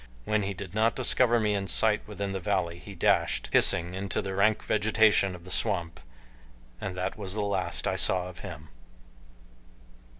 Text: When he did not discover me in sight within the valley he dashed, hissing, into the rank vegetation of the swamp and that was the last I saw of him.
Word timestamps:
When 0.25 0.41
he 0.41 0.55
did 0.55 0.73
not 0.73 0.95
discover 0.95 1.39
me 1.39 1.53
in 1.53 1.67
sight 1.67 2.01
within 2.07 2.31
the 2.31 2.39
valley 2.39 2.79
he 2.79 2.95
dashed, 2.95 3.49
hissing, 3.51 3.93
into 3.93 4.19
the 4.19 4.33
rank 4.33 4.63
vegetation 4.63 5.35
of 5.35 5.43
the 5.43 5.51
swamp 5.51 5.99
and 6.81 6.97
that 6.97 7.19
was 7.19 7.35
the 7.35 7.41
last 7.45 7.85
I 7.87 7.97
saw 7.97 8.27
of 8.27 8.39
him. 8.39 8.69